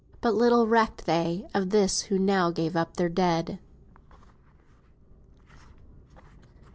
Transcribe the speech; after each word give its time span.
But 0.19 0.33
little 0.33 0.65
they 0.65 0.71
recked 0.71 1.09
of 1.53 1.69
this 1.69 2.01
who 2.09 2.17
now 2.17 2.49
gave 2.49 2.75
up 2.75 2.97
their 2.97 3.07
dead. 3.07 3.59